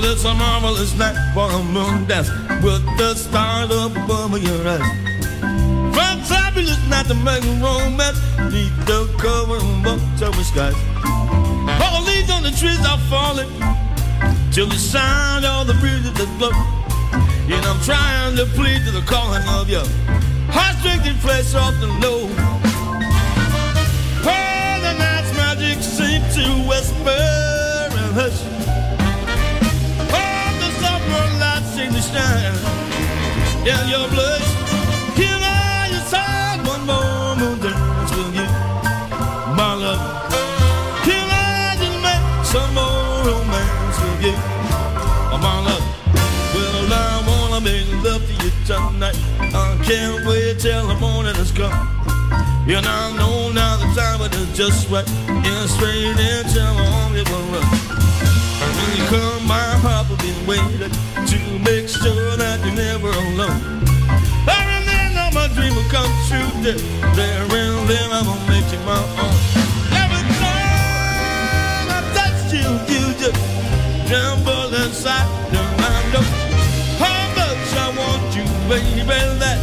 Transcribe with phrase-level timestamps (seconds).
[0.00, 2.30] Oh, it's a marvelous night for a moon dance
[2.62, 6.28] with the stars above your eyes.
[6.28, 8.20] Fabulous night to make a romance
[8.54, 10.78] Neath the cover of October skies.
[11.82, 13.50] All the leaves on the trees are falling
[14.52, 16.54] Till the sound of the breezes that blow
[17.50, 19.84] And I'm trying to plead to the calling of your
[20.54, 22.30] Heart-stricken flesh soft and low.
[24.22, 27.10] Oh, the night's magic seems to whisper
[27.98, 28.57] and hush
[31.86, 32.54] to shine
[33.66, 34.48] in your blush
[37.38, 38.48] moon dance with you,
[39.54, 40.02] my love.
[41.06, 44.36] I just make some more romance with you,
[45.44, 45.84] my love?
[46.54, 49.18] Well, I wanna make love to you tonight.
[49.40, 51.72] I can't wait till the morning has come.
[52.66, 55.08] And I know now the time is just right.
[55.28, 58.17] And straight into my arms it will run.
[58.78, 60.94] When you come, my will be waiting
[61.26, 63.78] to make sure that you're never alone
[65.38, 66.50] my dream will come true.
[66.62, 66.78] There,
[67.14, 69.34] there and then I'm gonna make you my own.
[70.02, 73.38] Every time I touch you, you just
[74.08, 75.28] tremble inside.
[75.54, 76.26] And I know
[77.02, 79.02] how much I want you, baby.
[79.42, 79.58] That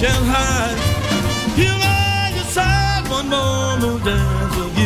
[0.00, 0.78] can't hide.
[1.60, 4.85] You are your side one more dance with you,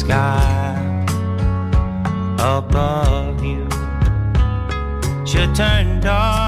[0.00, 1.04] Sky
[2.38, 3.68] above you
[5.26, 6.39] should turn dark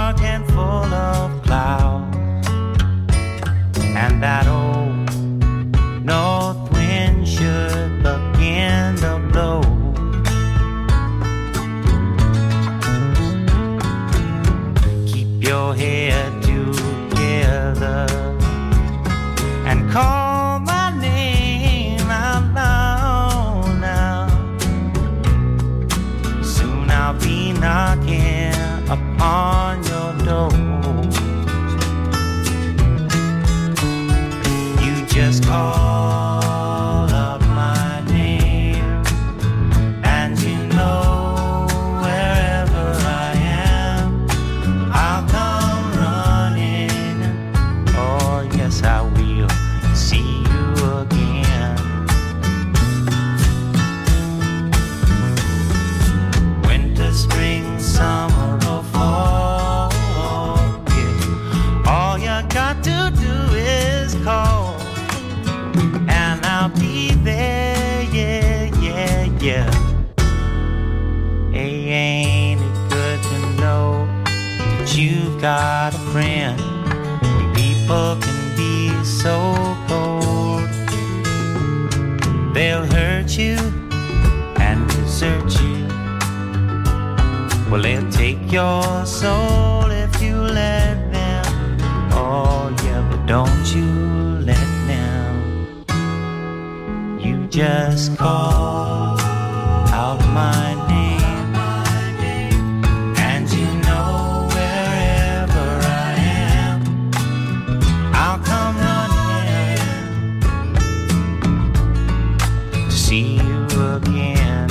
[113.12, 113.66] see you
[113.98, 114.70] again.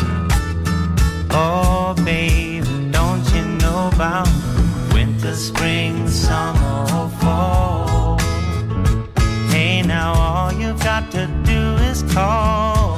[1.29, 4.27] Oh, babe, don't you know about
[4.91, 8.17] winter, spring, summer, or fall?
[9.51, 12.97] Hey, now all you've got to do is call.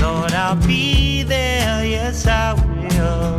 [0.00, 3.34] Lord, I'll be there, yes, I will.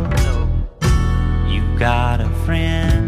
[1.52, 3.04] You've got a friend.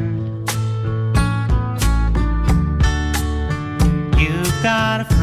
[4.20, 5.15] You've got a friend,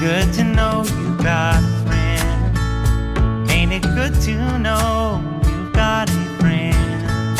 [0.00, 3.50] good to know you got a friend?
[3.50, 7.38] Ain't it good to know you've got a friend?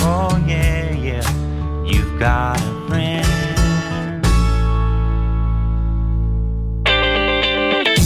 [0.00, 3.26] Oh, yeah, yeah, you've got a friend.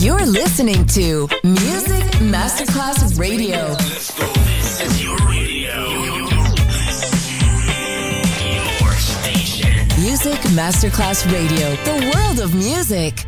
[0.00, 3.74] You're listening to Music Masterclass Radio.
[3.74, 6.15] This is your radio.
[10.26, 13.24] Music Masterclass Radio, the world of music.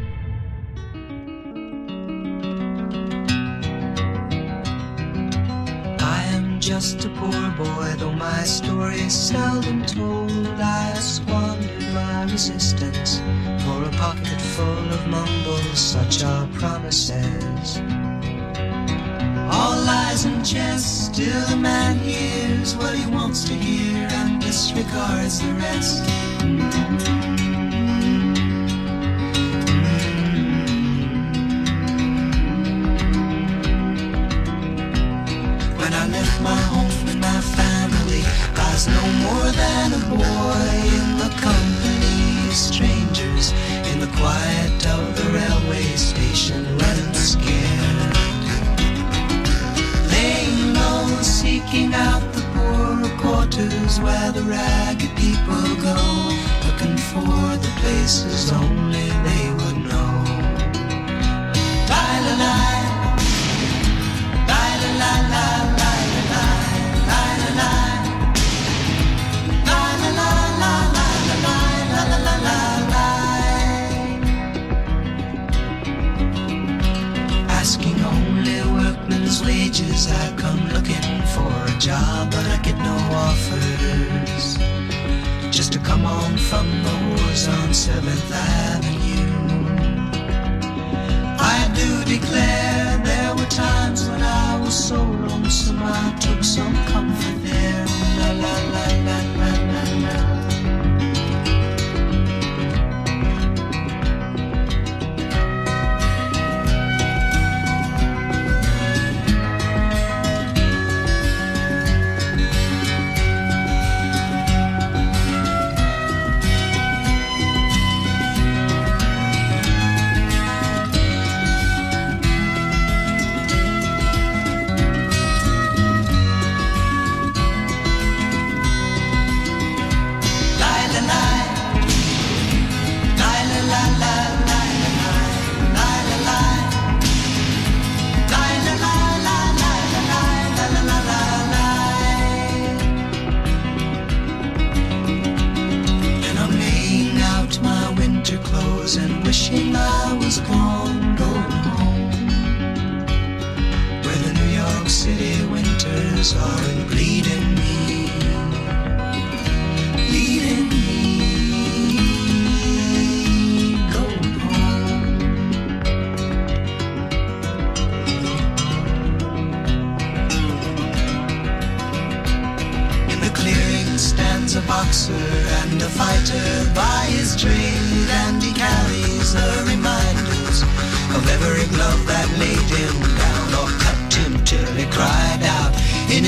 [6.01, 10.49] I am just a poor boy, though my story is seldom told.
[10.61, 13.19] I squandered my resistance
[13.63, 17.79] for a pocket full of mumbles, such are promises.
[19.53, 25.41] All lies and jest, still the man hears what he wants to hear and disregards
[25.41, 26.28] the rest.
[35.79, 38.23] When I left my home and my family,
[38.57, 40.88] I was no more than a boy.
[54.03, 55.97] where the ragged people go,
[56.67, 59.38] looking for the places only they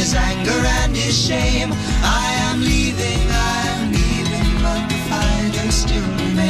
[0.00, 1.70] his anger and his shame.
[2.02, 6.49] I am leaving, I am leaving, but the fire still remains.